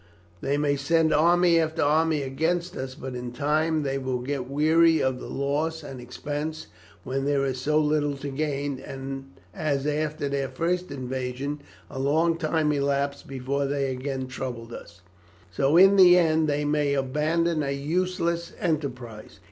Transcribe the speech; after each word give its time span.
They 0.41 0.57
may 0.57 0.77
send 0.77 1.13
army 1.13 1.59
after 1.59 1.83
army 1.83 2.23
against 2.23 2.75
us, 2.75 2.95
but 2.95 3.13
in 3.13 3.31
time 3.31 3.83
they 3.83 3.99
will 3.99 4.17
get 4.17 4.49
weary 4.49 4.99
of 4.99 5.19
the 5.19 5.29
loss 5.29 5.83
and 5.83 6.01
expense 6.01 6.65
when 7.03 7.25
there 7.25 7.45
is 7.45 7.61
so 7.61 7.77
little 7.79 8.17
to 8.17 8.29
gain, 8.29 8.79
and 8.79 9.29
as 9.53 9.85
after 9.85 10.27
their 10.27 10.49
first 10.49 10.89
invasions 10.89 11.61
a 11.87 11.99
long 11.99 12.35
time 12.37 12.71
elapsed 12.71 13.27
before 13.27 13.67
they 13.67 13.91
again 13.91 14.25
troubled 14.25 14.73
us, 14.73 15.01
so 15.51 15.77
in 15.77 15.97
the 15.97 16.17
end 16.17 16.49
they 16.49 16.65
may 16.65 16.95
abandon 16.95 17.61
a 17.61 17.69
useless 17.71 18.53
enterprise. 18.59 19.39